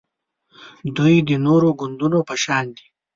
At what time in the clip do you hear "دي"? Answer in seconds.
2.75-2.85